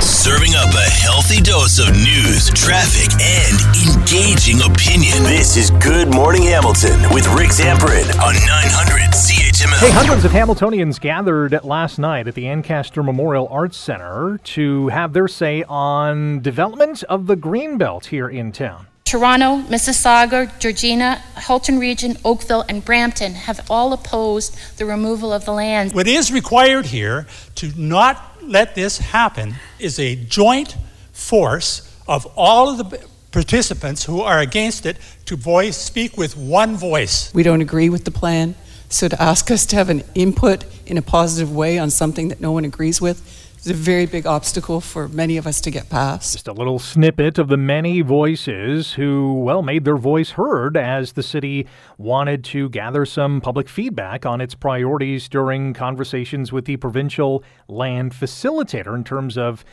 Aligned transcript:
Serving 0.00 0.54
up 0.54 0.72
a 0.74 0.90
healthy 0.90 1.40
dose 1.40 1.80
of 1.80 1.92
news, 1.92 2.50
traffic, 2.50 3.10
and 3.20 3.58
engaging 3.98 4.60
opinion. 4.62 5.24
This 5.24 5.56
is 5.56 5.70
Good 5.82 6.14
Morning 6.14 6.42
Hamilton 6.42 7.00
with 7.12 7.26
Rick 7.34 7.50
Zamperin 7.50 8.06
on 8.20 8.34
900 8.34 9.10
CHML. 9.10 9.78
Hey, 9.80 9.90
hundreds 9.90 10.24
of 10.24 10.30
Hamiltonians 10.30 11.00
gathered 11.00 11.64
last 11.64 11.98
night 11.98 12.28
at 12.28 12.36
the 12.36 12.46
Ancaster 12.46 13.02
Memorial 13.02 13.48
Arts 13.50 13.76
Center 13.76 14.38
to 14.44 14.86
have 14.88 15.14
their 15.14 15.26
say 15.26 15.64
on 15.64 16.40
development 16.42 17.02
of 17.04 17.26
the 17.26 17.36
Greenbelt 17.36 18.06
here 18.06 18.28
in 18.28 18.52
town. 18.52 18.86
Toronto, 19.08 19.62
Mississauga, 19.70 20.52
Georgina, 20.58 21.14
Halton 21.34 21.78
Region, 21.78 22.18
Oakville, 22.26 22.66
and 22.68 22.84
Brampton 22.84 23.32
have 23.32 23.64
all 23.70 23.94
opposed 23.94 24.54
the 24.76 24.84
removal 24.84 25.32
of 25.32 25.46
the 25.46 25.52
land. 25.52 25.94
What 25.94 26.06
is 26.06 26.30
required 26.30 26.84
here 26.84 27.26
to 27.54 27.72
not 27.74 28.36
let 28.42 28.74
this 28.74 28.98
happen 28.98 29.54
is 29.78 29.98
a 29.98 30.14
joint 30.14 30.76
force 31.10 31.90
of 32.06 32.26
all 32.36 32.68
of 32.68 32.76
the 32.76 33.08
participants 33.32 34.04
who 34.04 34.20
are 34.20 34.40
against 34.40 34.84
it 34.84 34.98
to 35.24 35.36
voice 35.36 35.78
speak 35.78 36.18
with 36.18 36.36
one 36.36 36.76
voice. 36.76 37.32
We 37.32 37.42
don't 37.42 37.62
agree 37.62 37.88
with 37.88 38.04
the 38.04 38.10
plan, 38.10 38.56
so 38.90 39.08
to 39.08 39.22
ask 39.22 39.50
us 39.50 39.64
to 39.66 39.76
have 39.76 39.88
an 39.88 40.02
input 40.14 40.66
in 40.84 40.98
a 40.98 41.02
positive 41.02 41.50
way 41.50 41.78
on 41.78 41.88
something 41.88 42.28
that 42.28 42.42
no 42.42 42.52
one 42.52 42.66
agrees 42.66 43.00
with 43.00 43.47
is 43.66 43.70
a 43.70 43.74
very 43.74 44.06
big 44.06 44.26
obstacle 44.26 44.80
for 44.80 45.08
many 45.08 45.36
of 45.36 45.46
us 45.46 45.60
to 45.62 45.70
get 45.70 45.88
past. 45.90 46.32
Just 46.32 46.48
a 46.48 46.52
little 46.52 46.78
snippet 46.78 47.38
of 47.38 47.48
the 47.48 47.56
many 47.56 48.00
voices 48.00 48.92
who, 48.92 49.34
well, 49.42 49.62
made 49.62 49.84
their 49.84 49.96
voice 49.96 50.30
heard 50.30 50.76
as 50.76 51.12
the 51.12 51.22
city 51.22 51.66
wanted 51.96 52.44
to 52.44 52.68
gather 52.70 53.04
some 53.04 53.40
public 53.40 53.68
feedback 53.68 54.24
on 54.24 54.40
its 54.40 54.54
priorities 54.54 55.28
during 55.28 55.74
conversations 55.74 56.52
with 56.52 56.64
the 56.64 56.76
provincial 56.76 57.42
land 57.68 58.12
facilitator 58.12 58.94
in 58.94 59.04
terms 59.04 59.36
of 59.36 59.64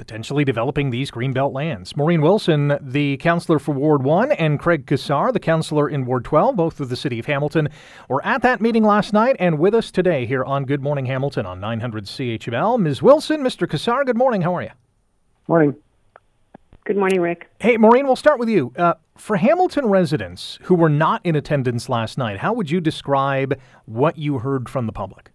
potentially 0.00 0.46
developing 0.46 0.88
these 0.88 1.10
Greenbelt 1.10 1.52
lands. 1.52 1.94
Maureen 1.94 2.22
Wilson, 2.22 2.78
the 2.80 3.18
councillor 3.18 3.58
for 3.58 3.72
Ward 3.72 4.02
1, 4.02 4.32
and 4.32 4.58
Craig 4.58 4.86
Cassar, 4.86 5.30
the 5.30 5.38
councillor 5.38 5.90
in 5.90 6.06
Ward 6.06 6.24
12, 6.24 6.56
both 6.56 6.80
of 6.80 6.88
the 6.88 6.96
City 6.96 7.18
of 7.18 7.26
Hamilton, 7.26 7.68
were 8.08 8.24
at 8.24 8.40
that 8.40 8.62
meeting 8.62 8.82
last 8.82 9.12
night 9.12 9.36
and 9.38 9.58
with 9.58 9.74
us 9.74 9.90
today 9.90 10.24
here 10.24 10.42
on 10.42 10.64
Good 10.64 10.80
Morning 10.80 11.04
Hamilton 11.04 11.44
on 11.44 11.60
900 11.60 12.06
CHML. 12.06 12.80
Ms. 12.80 13.02
Wilson, 13.02 13.42
Mr. 13.42 13.68
Cassar, 13.68 14.06
good 14.06 14.16
morning. 14.16 14.40
How 14.40 14.56
are 14.56 14.62
you? 14.62 14.70
Morning. 15.48 15.76
Good 16.86 16.96
morning, 16.96 17.20
Rick. 17.20 17.50
Hey, 17.60 17.76
Maureen, 17.76 18.06
we'll 18.06 18.16
start 18.16 18.38
with 18.38 18.48
you. 18.48 18.72
Uh, 18.76 18.94
for 19.18 19.36
Hamilton 19.36 19.84
residents 19.84 20.58
who 20.62 20.74
were 20.74 20.88
not 20.88 21.20
in 21.26 21.36
attendance 21.36 21.90
last 21.90 22.16
night, 22.16 22.38
how 22.38 22.54
would 22.54 22.70
you 22.70 22.80
describe 22.80 23.60
what 23.84 24.16
you 24.16 24.38
heard 24.38 24.70
from 24.70 24.86
the 24.86 24.92
public? 24.92 25.30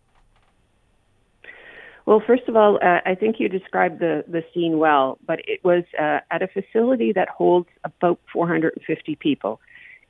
Well, 2.06 2.22
first 2.25 2.44
of 2.48 2.56
all, 2.56 2.78
uh, 2.84 3.00
I 3.06 3.16
think 3.16 3.39
you 3.39 3.50
described 3.50 4.00
the, 4.00 4.23
the 4.28 4.44
scene 4.53 4.78
well, 4.78 5.17
but 5.25 5.39
it 5.48 5.64
was 5.64 5.84
uh, 6.00 6.20
at 6.30 6.44
a 6.44 6.47
facility 6.47 7.12
that 7.14 7.30
holds 7.30 7.67
about 7.84 8.20
450 8.31 9.16
people. 9.16 9.59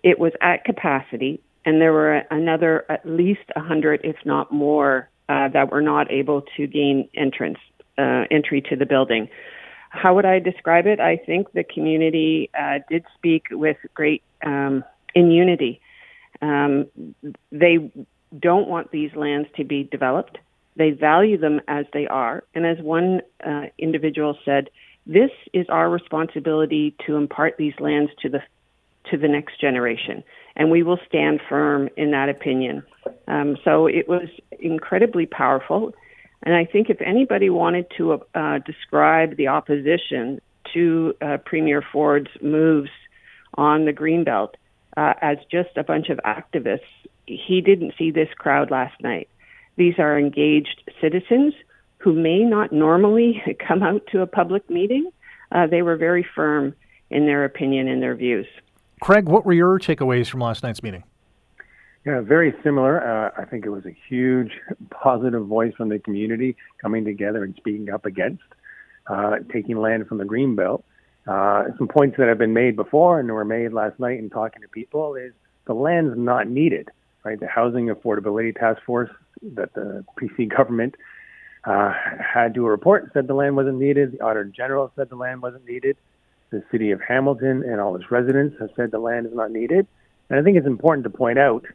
It 0.04 0.20
was 0.20 0.34
at 0.42 0.66
capacity, 0.66 1.42
and 1.64 1.80
there 1.82 1.94
were 1.94 2.16
another 2.30 2.86
at 2.90 3.06
least 3.06 3.50
100, 3.56 4.02
if 4.04 4.18
not 4.26 4.52
more, 4.52 5.10
uh, 5.30 5.48
that 5.50 5.72
were 5.72 5.82
not 5.82 6.12
able 6.12 6.44
to 6.58 6.68
gain 6.68 7.08
entrance 7.16 7.58
uh, 7.98 8.26
entry 8.30 8.62
to 8.70 8.76
the 8.76 8.86
building. 8.86 9.30
How 9.90 10.14
would 10.16 10.26
I 10.26 10.40
describe 10.40 10.88
it? 10.88 11.00
I 11.00 11.16
think 11.16 11.54
the 11.54 11.64
community 11.64 12.50
uh, 12.60 12.80
did 12.90 13.06
speak 13.16 13.46
with 13.52 13.78
great 13.94 14.22
um, 14.46 14.84
in 15.16 15.32
unity. 15.32 15.80
Um, 16.42 16.88
they 17.52 17.90
don't 18.38 18.68
want 18.68 18.92
these 18.92 19.12
lands 19.16 19.48
to 19.56 19.64
be 19.64 19.84
developed. 19.90 20.38
They 20.76 20.92
value 20.92 21.38
them 21.38 21.62
as 21.68 21.86
they 21.94 22.08
are. 22.08 22.44
And 22.54 22.66
as 22.66 22.78
one 22.80 23.22
uh, 23.46 23.66
individual 23.78 24.38
said, 24.44 24.70
this 25.06 25.32
is 25.54 25.66
our 25.70 25.90
responsibility 25.90 26.96
to 27.06 27.16
impart 27.16 27.56
these 27.58 27.74
lands 27.80 28.12
to 28.22 28.30
the 28.30 28.42
to 29.12 29.18
the 29.18 29.28
next 29.28 29.62
generation, 29.62 30.24
and 30.56 30.72
we 30.72 30.82
will 30.82 30.98
stand 31.08 31.40
firm 31.48 31.90
in 31.96 32.10
that 32.10 32.28
opinion. 32.28 32.82
Um, 33.28 33.56
so 33.64 33.86
it 33.86 34.10
was 34.10 34.28
incredibly 34.60 35.28
powerful, 35.28 35.94
and 36.42 36.56
I 36.56 36.66
think 36.66 36.90
if 36.90 37.00
anybody 37.02 37.52
wanted 37.52 37.86
to 37.98 38.24
uh, 38.34 38.58
describe 38.66 39.38
the 39.38 39.50
opposition 39.50 40.42
to 40.74 41.14
uh, 41.22 41.38
Premier 41.46 41.84
Ford's 41.94 42.32
moves 42.42 42.90
on 43.54 43.86
the 43.86 43.94
Greenbelt 43.94 44.54
uh, 44.98 45.14
as 45.22 45.38
just 45.52 45.78
a 45.78 45.84
bunch 45.84 46.10
of 46.10 46.20
activists, 46.26 46.80
he 47.28 47.62
didn't 47.62 47.94
see 47.96 48.10
this 48.10 48.30
crowd 48.38 48.72
last 48.72 49.00
night. 49.02 49.30
These 49.78 49.96
are 50.00 50.18
engaged 50.18 50.90
citizens 51.02 51.54
who 51.98 52.14
may 52.14 52.40
not 52.40 52.72
normally 52.72 53.42
come 53.68 53.84
out 53.84 54.06
to 54.12 54.22
a 54.22 54.28
public 54.28 54.70
meeting. 54.70 55.10
Uh, 55.52 55.68
they 55.68 55.82
were 55.82 55.98
very 55.98 56.26
firm 56.36 56.76
in 57.10 57.26
their 57.26 57.46
opinion 57.46 57.88
and 57.88 58.02
their 58.02 58.16
views. 58.16 58.48
Craig, 59.02 59.28
what 59.28 59.46
were 59.46 59.54
your 59.54 59.78
takeaways 59.80 60.30
from 60.30 60.40
last 60.40 60.64
night's 60.64 60.82
meeting? 60.82 61.04
Yeah, 62.06 62.22
very 62.22 62.54
similar. 62.64 63.02
Uh, 63.02 63.32
I 63.42 63.46
think 63.46 63.66
it 63.66 63.70
was 63.70 63.86
a 63.86 63.96
huge 64.08 64.52
positive 64.92 65.46
voice 65.46 65.74
from 65.76 65.90
the 65.90 66.00
community 66.00 66.56
coming 66.82 67.04
together 67.04 67.44
and 67.44 67.56
speaking 67.56 67.90
up 67.90 68.06
against 68.06 68.44
uh, 69.08 69.38
taking 69.52 69.78
land 69.78 70.08
from 70.08 70.20
the 70.20 70.24
Greenbelt. 70.24 70.84
Uh, 71.28 71.64
some 71.78 71.88
points 71.88 72.18
that 72.18 72.28
have 72.28 72.38
been 72.38 72.54
made 72.54 72.76
before 72.76 73.20
and 73.20 73.32
were 73.32 73.46
made 73.46 73.74
last 73.74 74.00
night 74.00 74.20
in 74.20 74.30
talking 74.30 74.62
to 74.62 74.68
people 74.68 75.16
is 75.16 75.34
the 75.66 75.74
land's 75.74 76.16
not 76.16 76.48
needed, 76.48 76.90
right? 77.24 77.40
The 77.40 77.48
Housing 77.48 77.88
Affordability 77.88 78.56
Task 78.56 78.82
Force 78.86 79.10
that 79.42 79.74
the 79.74 80.04
PC 80.20 80.56
government 80.56 80.96
uh, 81.66 81.94
had 82.20 82.54
to 82.54 82.66
a 82.66 82.70
report 82.70 83.12
said 83.14 83.28
the 83.28 83.34
land 83.34 83.56
wasn't 83.56 83.80
needed. 83.80 84.14
The 84.14 84.22
Auditor 84.22 84.46
General 84.46 84.92
said 84.96 85.10
the 85.10 85.16
land 85.16 85.42
wasn't 85.42 85.66
needed. 85.66 85.98
The 86.52 86.64
City 86.72 86.92
of 86.92 87.02
Hamilton 87.02 87.64
and 87.64 87.82
all 87.82 87.96
its 87.96 88.12
residents 88.12 88.56
have 88.60 88.70
said 88.76 88.92
the 88.92 89.00
land 89.00 89.26
is 89.26 89.34
not 89.34 89.52
needed. 89.52 89.88
And 90.30 90.40
I 90.40 90.44
think 90.44 90.58
it's 90.58 90.68
important 90.68 91.04
to 91.06 91.10
point 91.10 91.40
out 91.40 91.66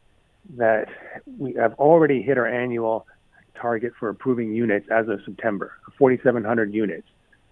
that 0.57 0.89
we 1.39 1.55
have 1.55 1.75
already 1.75 2.23
hit 2.23 2.39
our 2.39 2.47
annual 2.47 3.07
target 3.61 3.93
for 3.99 4.09
approving 4.09 4.55
units 4.55 4.87
as 4.91 5.09
of 5.09 5.21
September, 5.25 5.73
4,700 5.99 6.73
units. 6.73 7.07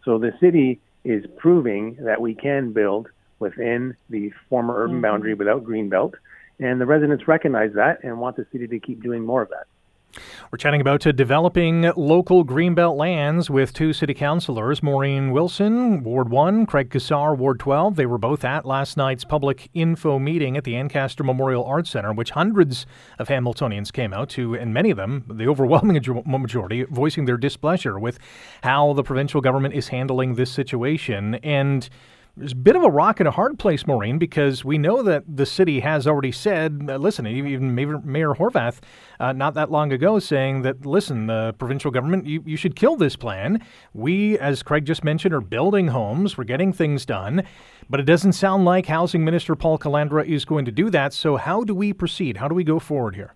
So 0.04 0.18
the 0.18 0.32
city 0.40 0.80
is 1.04 1.24
proving 1.36 1.96
that 2.00 2.20
we 2.20 2.34
can 2.34 2.72
build 2.72 3.08
within 3.38 3.94
the 4.10 4.32
former 4.48 4.74
urban 4.76 4.96
mm-hmm. 4.96 5.02
boundary 5.02 5.34
without 5.34 5.64
greenbelt, 5.64 6.14
and 6.58 6.80
the 6.80 6.86
residents 6.86 7.28
recognize 7.28 7.72
that 7.74 8.02
and 8.02 8.18
want 8.18 8.36
the 8.36 8.46
city 8.50 8.66
to 8.66 8.80
keep 8.80 9.02
doing 9.02 9.24
more 9.24 9.42
of 9.42 9.48
that. 9.50 9.66
We're 10.50 10.58
chatting 10.58 10.80
about 10.80 11.06
uh, 11.06 11.12
developing 11.12 11.92
local 11.96 12.44
greenbelt 12.44 12.96
lands 12.96 13.50
with 13.50 13.72
two 13.72 13.92
city 13.92 14.14
councilors, 14.14 14.82
Maureen 14.82 15.30
Wilson, 15.30 16.02
Ward 16.02 16.30
1, 16.30 16.66
Craig 16.66 16.90
Cassar, 16.90 17.34
Ward 17.34 17.60
12. 17.60 17.96
They 17.96 18.06
were 18.06 18.18
both 18.18 18.44
at 18.44 18.64
last 18.64 18.96
night's 18.96 19.24
public 19.24 19.68
info 19.74 20.18
meeting 20.18 20.56
at 20.56 20.64
the 20.64 20.76
Ancaster 20.76 21.22
Memorial 21.22 21.64
Arts 21.64 21.90
Center, 21.90 22.12
which 22.12 22.30
hundreds 22.30 22.86
of 23.18 23.28
Hamiltonians 23.28 23.92
came 23.92 24.14
out 24.14 24.30
to, 24.30 24.54
and 24.54 24.72
many 24.72 24.90
of 24.90 24.96
them, 24.96 25.24
the 25.28 25.46
overwhelming 25.46 26.00
majority, 26.26 26.84
voicing 26.84 27.26
their 27.26 27.36
displeasure 27.36 27.98
with 27.98 28.18
how 28.62 28.94
the 28.94 29.02
provincial 29.02 29.40
government 29.40 29.74
is 29.74 29.88
handling 29.88 30.34
this 30.34 30.50
situation. 30.50 31.34
And 31.36 31.88
there's 32.38 32.52
a 32.52 32.56
bit 32.56 32.76
of 32.76 32.84
a 32.84 32.90
rock 32.90 33.20
and 33.20 33.28
a 33.28 33.32
hard 33.32 33.58
place, 33.58 33.86
Maureen, 33.86 34.18
because 34.18 34.64
we 34.64 34.78
know 34.78 35.02
that 35.02 35.24
the 35.26 35.44
city 35.44 35.80
has 35.80 36.06
already 36.06 36.32
said, 36.32 36.86
uh, 36.88 36.96
listen, 36.96 37.26
even 37.26 37.74
Mayor, 37.74 37.98
Mayor 38.00 38.34
Horwath 38.34 38.78
uh, 39.18 39.32
not 39.32 39.54
that 39.54 39.70
long 39.70 39.92
ago 39.92 40.18
saying 40.18 40.62
that, 40.62 40.86
listen, 40.86 41.26
the 41.26 41.54
provincial 41.58 41.90
government, 41.90 42.26
you, 42.26 42.42
you 42.46 42.56
should 42.56 42.76
kill 42.76 42.96
this 42.96 43.16
plan. 43.16 43.64
We, 43.92 44.38
as 44.38 44.62
Craig 44.62 44.84
just 44.84 45.02
mentioned, 45.02 45.34
are 45.34 45.40
building 45.40 45.88
homes, 45.88 46.38
we're 46.38 46.44
getting 46.44 46.72
things 46.72 47.04
done, 47.04 47.42
but 47.90 47.98
it 48.00 48.04
doesn't 48.04 48.34
sound 48.34 48.64
like 48.64 48.86
Housing 48.86 49.24
Minister 49.24 49.56
Paul 49.56 49.78
Calandra 49.78 50.24
is 50.24 50.44
going 50.44 50.64
to 50.64 50.72
do 50.72 50.90
that. 50.90 51.12
So, 51.12 51.36
how 51.36 51.64
do 51.64 51.74
we 51.74 51.92
proceed? 51.92 52.36
How 52.36 52.46
do 52.48 52.54
we 52.54 52.64
go 52.64 52.78
forward 52.78 53.16
here? 53.16 53.34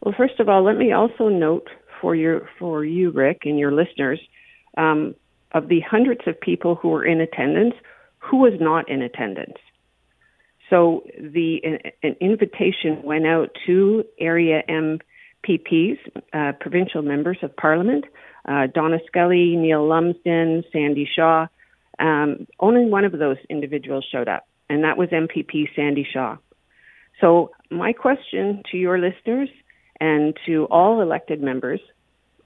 Well, 0.00 0.14
first 0.16 0.38
of 0.38 0.48
all, 0.48 0.62
let 0.62 0.76
me 0.76 0.92
also 0.92 1.28
note 1.28 1.68
for 2.00 2.14
your 2.14 2.48
for 2.58 2.84
you, 2.84 3.10
Rick, 3.10 3.42
and 3.44 3.58
your 3.58 3.72
listeners. 3.72 4.20
Um, 4.76 5.14
of 5.54 5.68
the 5.68 5.80
hundreds 5.80 6.22
of 6.26 6.38
people 6.40 6.74
who 6.74 6.88
were 6.88 7.04
in 7.04 7.20
attendance, 7.20 7.74
who 8.18 8.38
was 8.38 8.54
not 8.60 8.88
in 8.90 9.00
attendance. 9.00 9.56
So 10.68 11.04
the 11.18 11.60
an 12.02 12.16
invitation 12.20 13.02
went 13.02 13.26
out 13.26 13.50
to 13.66 14.04
area 14.18 14.62
MPPs, 14.68 15.98
uh, 16.32 16.52
provincial 16.60 17.02
members 17.02 17.38
of 17.42 17.54
parliament, 17.56 18.04
uh, 18.46 18.66
Donna 18.74 18.98
Skelly, 19.06 19.56
Neil 19.56 19.86
Lumsden, 19.86 20.64
Sandy 20.72 21.08
Shaw. 21.14 21.46
Um, 21.98 22.46
only 22.58 22.86
one 22.86 23.04
of 23.04 23.12
those 23.12 23.36
individuals 23.48 24.04
showed 24.10 24.26
up, 24.26 24.48
and 24.68 24.82
that 24.82 24.96
was 24.96 25.10
MPP 25.10 25.68
Sandy 25.76 26.06
Shaw. 26.10 26.36
So 27.20 27.52
my 27.70 27.92
question 27.92 28.62
to 28.72 28.76
your 28.76 28.98
listeners 28.98 29.48
and 30.00 30.36
to 30.46 30.64
all 30.70 31.00
elected 31.00 31.40
members, 31.40 31.80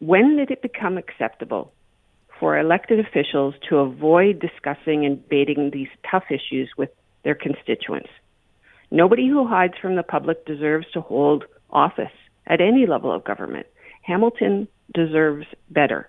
when 0.00 0.36
did 0.36 0.50
it 0.50 0.60
become 0.60 0.98
acceptable 0.98 1.72
for 2.38 2.58
elected 2.58 3.00
officials 3.00 3.54
to 3.68 3.78
avoid 3.78 4.40
discussing 4.40 5.04
and 5.04 5.22
debating 5.22 5.70
these 5.72 5.88
tough 6.10 6.24
issues 6.30 6.70
with 6.76 6.90
their 7.24 7.34
constituents. 7.34 8.10
Nobody 8.90 9.28
who 9.28 9.46
hides 9.46 9.74
from 9.80 9.96
the 9.96 10.02
public 10.02 10.46
deserves 10.46 10.86
to 10.92 11.00
hold 11.00 11.44
office 11.70 12.12
at 12.46 12.60
any 12.60 12.86
level 12.86 13.12
of 13.12 13.24
government. 13.24 13.66
Hamilton 14.02 14.68
deserves 14.94 15.46
better. 15.68 16.08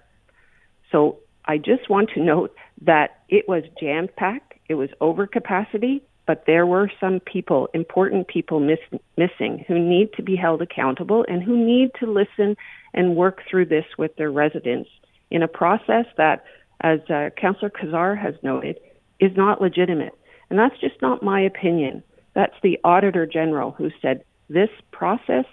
So 0.91 1.17
I 1.45 1.57
just 1.57 1.89
want 1.89 2.11
to 2.13 2.23
note 2.23 2.55
that 2.81 3.23
it 3.27 3.49
was 3.49 3.63
jam 3.79 4.07
packed, 4.15 4.53
it 4.69 4.75
was 4.75 4.89
over 5.01 5.27
capacity, 5.27 6.01
but 6.25 6.43
there 6.45 6.65
were 6.65 6.91
some 6.99 7.19
people, 7.19 7.69
important 7.73 8.27
people 8.27 8.59
miss- 8.59 9.01
missing, 9.17 9.65
who 9.67 9.79
need 9.79 10.13
to 10.13 10.23
be 10.23 10.35
held 10.35 10.61
accountable 10.61 11.25
and 11.27 11.43
who 11.43 11.57
need 11.57 11.89
to 11.99 12.05
listen 12.05 12.55
and 12.93 13.15
work 13.15 13.41
through 13.49 13.65
this 13.65 13.85
with 13.97 14.15
their 14.15 14.31
residents 14.31 14.89
in 15.31 15.43
a 15.43 15.47
process 15.47 16.05
that, 16.17 16.43
as 16.81 16.99
uh, 17.09 17.29
Councillor 17.37 17.69
Cassar 17.69 18.15
has 18.15 18.35
noted, 18.43 18.79
is 19.19 19.31
not 19.35 19.61
legitimate. 19.61 20.13
And 20.49 20.57
that's 20.57 20.79
just 20.79 21.01
not 21.01 21.21
my 21.21 21.41
opinion. 21.41 22.03
That's 22.33 22.55
the 22.63 22.79
Auditor 22.83 23.25
General 23.25 23.71
who 23.71 23.91
said 24.01 24.23
this 24.49 24.69
process 24.91 25.45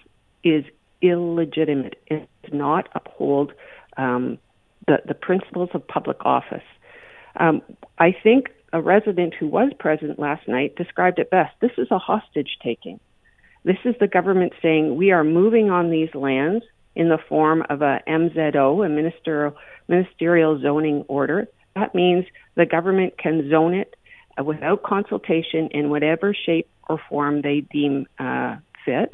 is 0.43 0.63
illegitimate. 1.01 2.01
It 2.07 2.29
does 2.43 2.53
not 2.53 2.89
uphold 2.95 3.53
um, 3.97 4.37
the, 4.87 4.97
the 5.05 5.13
principles 5.13 5.69
of 5.73 5.87
public 5.87 6.17
office. 6.21 6.63
Um, 7.39 7.61
I 7.99 8.15
think 8.23 8.49
a 8.73 8.81
resident 8.81 9.33
who 9.33 9.47
was 9.47 9.71
present 9.79 10.19
last 10.19 10.47
night 10.47 10.75
described 10.75 11.19
it 11.19 11.29
best. 11.29 11.53
This 11.61 11.71
is 11.77 11.87
a 11.91 11.99
hostage 11.99 12.57
taking. 12.63 12.99
This 13.63 13.77
is 13.85 13.95
the 13.99 14.07
government 14.07 14.53
saying 14.61 14.95
we 14.95 15.11
are 15.11 15.23
moving 15.23 15.69
on 15.69 15.89
these 15.89 16.13
lands 16.15 16.63
in 16.97 17.09
the 17.09 17.19
form 17.29 17.63
of 17.69 17.83
a 17.83 18.01
MZO, 18.07 18.83
a 18.83 18.89
ministerial, 18.89 19.55
ministerial 19.87 20.59
zoning 20.59 21.05
order. 21.07 21.47
That 21.75 21.93
means 21.93 22.25
the 22.55 22.65
government 22.65 23.19
can 23.19 23.47
zone 23.51 23.75
it 23.75 23.95
uh, 24.37 24.43
without 24.43 24.81
consultation 24.81 25.67
in 25.69 25.91
whatever 25.91 26.33
shape 26.33 26.67
or 26.89 26.99
form 27.07 27.43
they 27.43 27.61
deem 27.61 28.07
uh, 28.17 28.55
fit, 28.83 29.13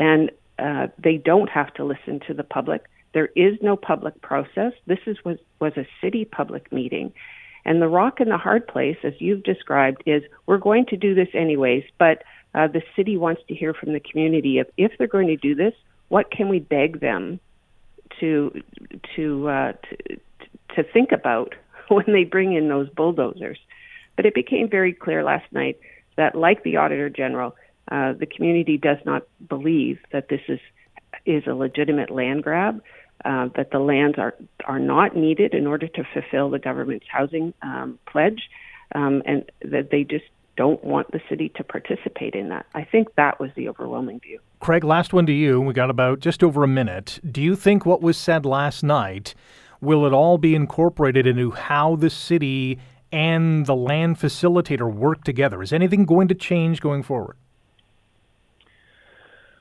and 0.00 0.32
uh, 0.58 0.88
they 0.98 1.16
don't 1.16 1.48
have 1.48 1.72
to 1.74 1.84
listen 1.84 2.18
to 2.26 2.34
the 2.34 2.42
public. 2.42 2.86
There 3.14 3.28
is 3.36 3.56
no 3.62 3.76
public 3.76 4.20
process. 4.20 4.72
This 4.86 4.98
is 5.06 5.16
was 5.24 5.38
was 5.60 5.74
a 5.76 5.86
city 6.00 6.24
public 6.24 6.72
meeting, 6.72 7.12
and 7.64 7.80
the 7.80 7.86
rock 7.88 8.18
and 8.18 8.32
the 8.32 8.36
hard 8.36 8.66
place, 8.66 8.96
as 9.04 9.12
you've 9.20 9.44
described, 9.44 10.02
is 10.06 10.24
we're 10.46 10.58
going 10.58 10.86
to 10.86 10.96
do 10.96 11.14
this 11.14 11.28
anyways, 11.34 11.84
but 11.98 12.24
uh, 12.52 12.66
the 12.66 12.82
city 12.96 13.16
wants 13.16 13.42
to 13.46 13.54
hear 13.54 13.74
from 13.74 13.92
the 13.92 14.00
community 14.00 14.58
if 14.58 14.66
if 14.76 14.90
they're 14.98 15.06
going 15.06 15.28
to 15.28 15.36
do 15.36 15.54
this, 15.54 15.74
what 16.12 16.30
can 16.30 16.50
we 16.50 16.58
beg 16.58 17.00
them 17.00 17.40
to 18.20 18.52
to 19.16 19.48
uh, 19.48 19.72
to, 19.72 20.16
to 20.76 20.82
think 20.92 21.10
about 21.10 21.54
when 21.88 22.04
they 22.06 22.24
bring 22.24 22.52
in 22.52 22.68
those 22.68 22.90
bulldozers? 22.90 23.58
But 24.14 24.26
it 24.26 24.34
became 24.34 24.68
very 24.68 24.92
clear 24.92 25.24
last 25.24 25.50
night 25.52 25.80
that, 26.18 26.34
like 26.34 26.64
the 26.64 26.76
Auditor 26.76 27.08
General, 27.08 27.56
uh, 27.90 28.12
the 28.12 28.26
community 28.26 28.76
does 28.76 28.98
not 29.06 29.22
believe 29.48 30.00
that 30.12 30.28
this 30.28 30.42
is 30.48 30.60
is 31.24 31.44
a 31.46 31.54
legitimate 31.54 32.10
land 32.10 32.42
grab. 32.42 32.82
Uh, 33.24 33.48
that 33.56 33.70
the 33.70 33.78
lands 33.78 34.18
are 34.18 34.34
are 34.66 34.80
not 34.80 35.16
needed 35.16 35.54
in 35.54 35.66
order 35.66 35.88
to 35.88 36.04
fulfill 36.12 36.50
the 36.50 36.58
government's 36.58 37.06
housing 37.10 37.54
um, 37.62 37.98
pledge, 38.06 38.50
um, 38.94 39.22
and 39.24 39.50
that 39.62 39.88
they 39.90 40.04
just 40.04 40.26
don't 40.56 40.82
want 40.84 41.10
the 41.12 41.20
city 41.28 41.50
to 41.56 41.64
participate 41.64 42.34
in 42.34 42.48
that. 42.50 42.66
I 42.74 42.84
think 42.84 43.14
that 43.16 43.40
was 43.40 43.50
the 43.56 43.68
overwhelming 43.68 44.20
view. 44.20 44.38
Craig, 44.60 44.84
last 44.84 45.12
one 45.12 45.26
to 45.26 45.32
you. 45.32 45.60
We 45.60 45.72
got 45.72 45.90
about 45.90 46.20
just 46.20 46.44
over 46.44 46.62
a 46.62 46.68
minute. 46.68 47.20
Do 47.28 47.40
you 47.40 47.56
think 47.56 47.86
what 47.86 48.02
was 48.02 48.16
said 48.16 48.44
last 48.44 48.82
night 48.82 49.34
will 49.80 50.06
it 50.06 50.12
all 50.12 50.38
be 50.38 50.54
incorporated 50.54 51.26
into 51.26 51.50
how 51.50 51.96
the 51.96 52.08
city 52.08 52.78
and 53.10 53.66
the 53.66 53.74
land 53.74 54.18
facilitator 54.18 54.90
work 54.90 55.24
together? 55.24 55.62
Is 55.62 55.72
anything 55.72 56.06
going 56.06 56.28
to 56.28 56.34
change 56.34 56.80
going 56.80 57.02
forward? 57.02 57.36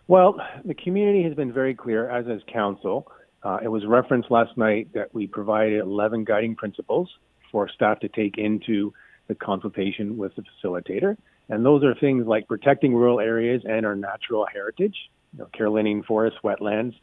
Well, 0.08 0.40
the 0.64 0.74
community 0.74 1.24
has 1.24 1.34
been 1.34 1.52
very 1.52 1.74
clear, 1.74 2.10
as 2.10 2.28
has 2.28 2.42
council. 2.52 3.12
Uh, 3.44 3.60
it 3.64 3.70
was 3.70 3.86
referenced 3.86 4.30
last 4.30 4.58
night 4.58 4.90
that 4.94 5.14
we 5.14 5.26
provided 5.26 5.80
11 5.80 6.26
guiding 6.26 6.56
principles 6.56 7.10
for 7.52 7.68
staff 7.70 8.00
to 8.02 8.10
take 8.10 8.38
into 8.38 8.94
the 9.32 9.36
consultation 9.36 10.18
with 10.18 10.36
the 10.36 10.44
facilitator. 10.44 11.16
And 11.48 11.66
those 11.66 11.84
are 11.86 11.96
things 11.96 12.28
like 12.28 12.48
protecting 12.48 12.94
rural 12.94 13.22
areas 13.22 13.62
and 13.66 13.86
our 13.86 13.96
natural 13.96 14.46
heritage, 14.46 14.96
you 15.34 15.40
know, 15.40 15.46
Carolinian 15.58 16.04
forests, 16.04 16.40
wetlands, 16.44 16.96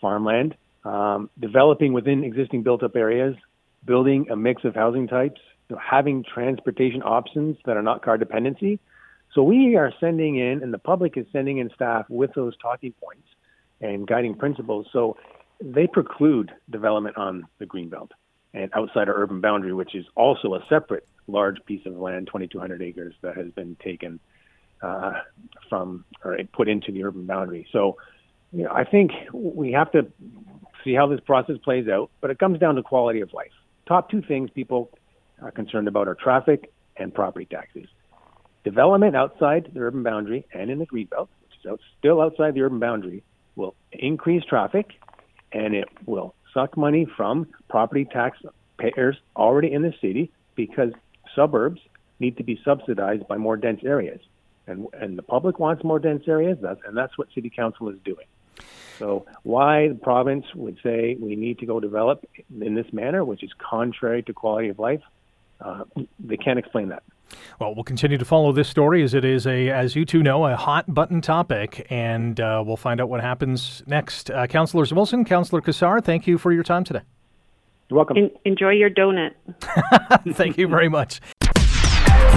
farmland, 0.00 0.56
um, 0.84 1.28
developing 1.38 1.92
within 1.92 2.24
existing 2.24 2.62
built 2.62 2.82
up 2.82 2.96
areas, 2.96 3.36
building 3.84 4.26
a 4.30 4.36
mix 4.36 4.64
of 4.64 4.74
housing 4.74 5.06
types, 5.06 5.40
you 5.68 5.76
know, 5.76 5.82
having 5.82 6.24
transportation 6.24 7.02
options 7.02 7.58
that 7.66 7.76
are 7.76 7.82
not 7.82 8.02
car 8.02 8.16
dependency. 8.16 8.78
So 9.34 9.42
we 9.42 9.76
are 9.76 9.92
sending 10.00 10.36
in, 10.36 10.62
and 10.62 10.72
the 10.72 10.78
public 10.78 11.18
is 11.18 11.26
sending 11.30 11.58
in 11.58 11.70
staff 11.74 12.06
with 12.08 12.32
those 12.34 12.54
talking 12.56 12.92
points 12.92 13.28
and 13.82 14.06
guiding 14.06 14.34
principles. 14.34 14.86
So 14.94 15.18
they 15.60 15.86
preclude 15.86 16.52
development 16.70 17.18
on 17.18 17.46
the 17.58 17.66
greenbelt 17.66 18.10
and 18.54 18.70
outside 18.74 19.08
our 19.10 19.14
urban 19.14 19.42
boundary, 19.42 19.74
which 19.74 19.94
is 19.94 20.06
also 20.14 20.54
a 20.54 20.64
separate 20.70 21.06
large 21.26 21.64
piece 21.64 21.84
of 21.86 21.96
land, 21.96 22.26
2,200 22.26 22.82
acres, 22.82 23.14
that 23.22 23.36
has 23.36 23.50
been 23.52 23.76
taken 23.82 24.20
uh, 24.82 25.14
from 25.68 26.04
or 26.24 26.38
put 26.52 26.68
into 26.68 26.92
the 26.92 27.04
urban 27.04 27.26
boundary. 27.26 27.66
So, 27.72 27.96
you 28.52 28.64
know, 28.64 28.70
I 28.70 28.84
think 28.84 29.12
we 29.32 29.72
have 29.72 29.90
to 29.92 30.06
see 30.84 30.94
how 30.94 31.06
this 31.06 31.20
process 31.20 31.56
plays 31.58 31.88
out, 31.88 32.10
but 32.20 32.30
it 32.30 32.38
comes 32.38 32.58
down 32.58 32.76
to 32.76 32.82
quality 32.82 33.20
of 33.20 33.32
life. 33.32 33.52
Top 33.86 34.10
two 34.10 34.22
things 34.22 34.50
people 34.50 34.90
are 35.42 35.50
concerned 35.50 35.88
about 35.88 36.08
are 36.08 36.14
traffic 36.14 36.72
and 36.96 37.12
property 37.12 37.46
taxes. 37.46 37.86
Development 38.64 39.14
outside 39.14 39.70
the 39.72 39.80
urban 39.80 40.02
boundary 40.02 40.46
and 40.52 40.70
in 40.70 40.78
the 40.78 40.86
greenbelt, 40.86 41.28
which 41.42 41.58
is 41.60 41.70
out, 41.70 41.80
still 41.98 42.20
outside 42.20 42.54
the 42.54 42.62
urban 42.62 42.78
boundary, 42.78 43.22
will 43.54 43.74
increase 43.92 44.44
traffic 44.44 44.92
and 45.52 45.74
it 45.74 45.88
will 46.04 46.34
suck 46.52 46.76
money 46.76 47.06
from 47.16 47.46
property 47.68 48.04
tax 48.04 48.38
payers 48.78 49.16
already 49.36 49.72
in 49.72 49.82
the 49.82 49.92
city 50.00 50.30
because 50.54 50.92
suburbs 51.36 51.80
need 52.18 52.36
to 52.38 52.42
be 52.42 52.60
subsidized 52.64 53.28
by 53.28 53.36
more 53.36 53.56
dense 53.56 53.82
areas. 53.84 54.20
And, 54.66 54.88
and 54.92 55.16
the 55.16 55.22
public 55.22 55.60
wants 55.60 55.84
more 55.84 56.00
dense 56.00 56.24
areas, 56.26 56.58
that's, 56.60 56.80
and 56.84 56.96
that's 56.96 57.16
what 57.16 57.28
City 57.32 57.50
Council 57.50 57.88
is 57.88 57.98
doing. 58.04 58.26
So, 58.98 59.26
why 59.42 59.88
the 59.88 59.94
province 59.94 60.46
would 60.54 60.78
say 60.82 61.16
we 61.20 61.36
need 61.36 61.58
to 61.58 61.66
go 61.66 61.78
develop 61.80 62.24
in 62.60 62.74
this 62.74 62.90
manner, 62.92 63.24
which 63.24 63.42
is 63.42 63.50
contrary 63.58 64.22
to 64.24 64.32
quality 64.32 64.70
of 64.70 64.78
life, 64.78 65.02
uh, 65.60 65.84
they 66.18 66.38
can't 66.38 66.58
explain 66.58 66.88
that. 66.88 67.02
Well, 67.60 67.74
we'll 67.74 67.84
continue 67.84 68.18
to 68.18 68.24
follow 68.24 68.52
this 68.52 68.68
story 68.68 69.02
as 69.02 69.12
it 69.12 69.24
is 69.24 69.46
a, 69.46 69.68
as 69.68 69.96
you 69.96 70.04
two 70.04 70.22
know, 70.22 70.46
a 70.46 70.56
hot 70.56 70.92
button 70.92 71.20
topic, 71.20 71.86
and 71.90 72.40
uh, 72.40 72.62
we'll 72.64 72.76
find 72.76 73.00
out 73.00 73.08
what 73.08 73.20
happens 73.20 73.82
next. 73.86 74.30
Uh, 74.30 74.46
Councillors 74.46 74.92
Wilson, 74.94 75.24
Councillor 75.24 75.60
Cassar, 75.60 76.00
thank 76.00 76.26
you 76.26 76.38
for 76.38 76.52
your 76.52 76.62
time 76.62 76.84
today. 76.84 77.02
You're 77.88 77.96
welcome. 77.96 78.16
En- 78.16 78.30
enjoy 78.44 78.70
your 78.72 78.90
donut. 78.90 79.34
thank 80.34 80.58
you 80.58 80.68
very 80.68 80.88
much. 80.88 81.20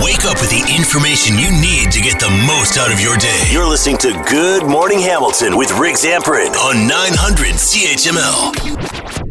Wake 0.02 0.24
up 0.24 0.40
with 0.40 0.50
the 0.50 0.64
information 0.78 1.38
you 1.38 1.52
need 1.52 1.92
to 1.92 2.00
get 2.00 2.20
the 2.20 2.30
most 2.48 2.78
out 2.78 2.92
of 2.92 3.02
your 3.02 3.18
day. 3.18 3.50
You're 3.52 3.68
listening 3.68 3.98
to 4.00 4.12
Good 4.30 4.64
Morning 4.66 5.00
Hamilton 5.00 5.58
with 5.58 5.72
Rick 5.78 5.96
Zamperin 5.96 6.56
on 6.56 6.88
900 6.88 7.56
CHML. 7.56 9.29